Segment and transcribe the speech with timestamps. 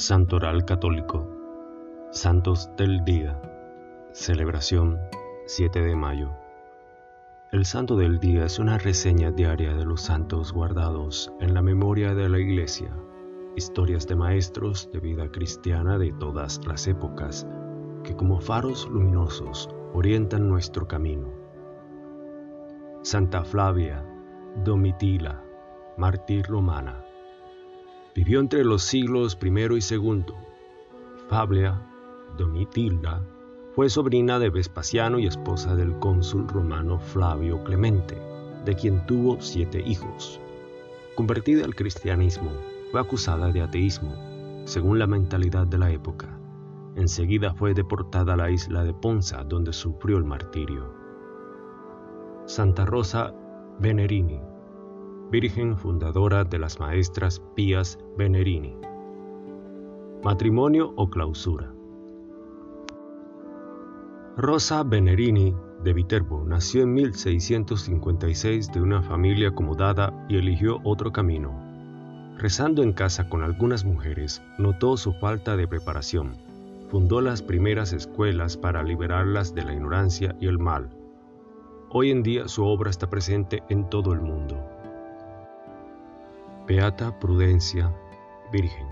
[0.00, 1.28] Santoral Católico
[2.12, 3.42] Santos del Día
[4.12, 4.96] Celebración
[5.46, 6.30] 7 de mayo
[7.50, 12.14] El Santo del Día es una reseña diaria de los santos guardados en la memoria
[12.14, 12.96] de la Iglesia,
[13.56, 17.44] historias de maestros de vida cristiana de todas las épocas,
[18.04, 21.26] que como faros luminosos orientan nuestro camino.
[23.02, 24.06] Santa Flavia,
[24.64, 25.42] Domitila,
[25.96, 27.07] mártir romana.
[28.18, 30.24] Vivió entre los siglos I y II.
[31.28, 31.80] Fablia,
[32.36, 33.24] Domitilda,
[33.76, 38.20] fue sobrina de Vespasiano y esposa del cónsul romano Flavio Clemente,
[38.64, 40.40] de quien tuvo siete hijos.
[41.14, 42.50] Convertida al cristianismo,
[42.90, 44.12] fue acusada de ateísmo,
[44.64, 46.26] según la mentalidad de la época.
[46.96, 50.92] Enseguida fue deportada a la isla de Ponza, donde sufrió el martirio.
[52.46, 53.32] Santa Rosa
[53.78, 54.40] Venerini,
[55.30, 58.74] Virgen fundadora de las maestras Pías Venerini.
[60.24, 61.70] Matrimonio o clausura.
[64.38, 71.52] Rosa Venerini de Viterbo nació en 1656 de una familia acomodada y eligió otro camino.
[72.38, 76.38] Rezando en casa con algunas mujeres, notó su falta de preparación.
[76.88, 80.88] Fundó las primeras escuelas para liberarlas de la ignorancia y el mal.
[81.90, 84.77] Hoy en día su obra está presente en todo el mundo.
[86.68, 87.90] Beata Prudencia,
[88.52, 88.88] Virgen.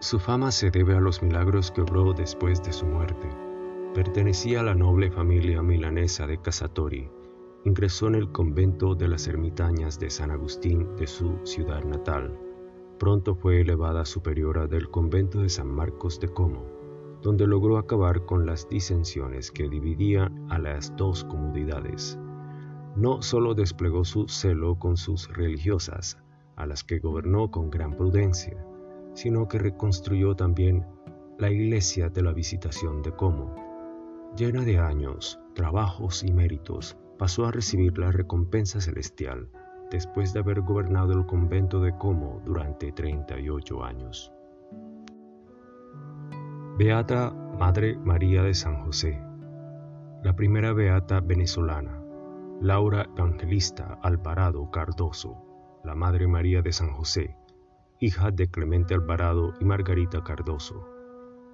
[0.00, 3.28] Su fama se debe a los milagros que obró después de su muerte.
[3.94, 7.08] Pertenecía a la noble familia milanesa de Casatori.
[7.64, 12.36] Ingresó en el convento de las ermitañas de San Agustín de su ciudad natal.
[12.98, 16.66] Pronto fue elevada superiora del convento de San Marcos de Como,
[17.22, 22.18] donde logró acabar con las disensiones que dividían a las dos comunidades.
[22.96, 26.18] No solo desplegó su celo con sus religiosas,
[26.58, 28.56] a las que gobernó con gran prudencia,
[29.14, 30.84] sino que reconstruyó también
[31.38, 33.54] la iglesia de la visitación de Como.
[34.36, 39.48] Llena de años, trabajos y méritos, pasó a recibir la recompensa celestial
[39.90, 44.32] después de haber gobernado el convento de Como durante 38 años.
[46.76, 49.20] Beata Madre María de San José,
[50.24, 52.02] la primera beata venezolana,
[52.60, 55.47] Laura Evangelista Alvarado Cardoso,
[55.88, 57.34] la Madre María de San José,
[57.98, 60.86] hija de Clemente Alvarado y Margarita Cardoso.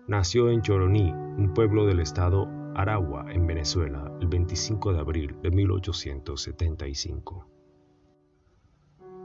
[0.09, 5.53] Nació en Choroní, un pueblo del estado Aragua, en Venezuela, el 25 de abril de
[5.53, 7.49] 1875.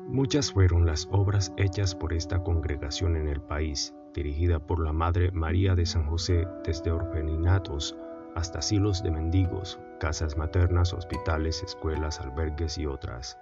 [0.09, 5.31] Muchas fueron las obras hechas por esta congregación en el país, dirigida por la Madre
[5.31, 7.97] María de San José desde orfanatos
[8.35, 13.39] hasta asilos de mendigos, casas maternas, hospitales, escuelas, albergues y otras.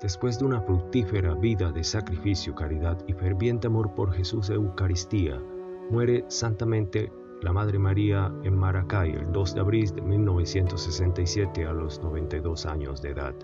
[0.00, 5.40] Después de una fructífera vida de sacrificio, caridad y ferviente amor por Jesús de Eucaristía,
[5.90, 12.02] muere santamente la Madre María en Maracay el 2 de abril de 1967 a los
[12.02, 13.34] 92 años de edad.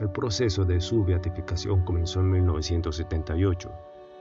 [0.00, 3.70] El proceso de su beatificación comenzó en 1978.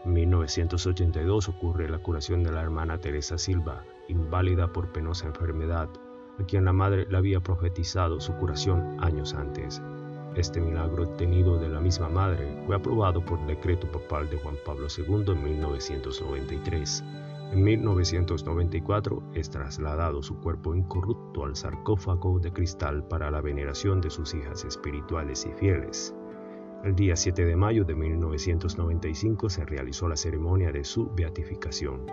[0.06, 5.90] En 1982 ocurre la curación de la hermana Teresa Silva, inválida por penosa enfermedad,
[6.38, 9.82] a quien la madre le había profetizado su curación años antes.
[10.36, 14.88] Este milagro obtenido de la misma madre fue aprobado por decreto papal de Juan Pablo
[14.98, 17.04] II en 1993.
[17.52, 24.10] En 1994 es trasladado su cuerpo incorrupto al sarcófago de cristal para la veneración de
[24.10, 26.16] sus hijas espirituales y fieles.
[26.84, 32.08] El día 7 de mayo de 1995 se realizó la ceremonia de su beatificación.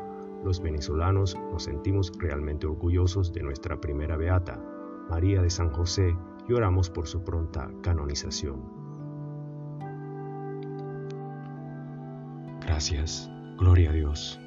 [0.44, 4.62] Los venezolanos nos sentimos realmente orgullosos de nuestra primera beata,
[5.08, 6.14] María de San José,
[6.50, 8.60] y oramos por su pronta canonización.
[12.60, 14.40] Gracias, gloria a Dios.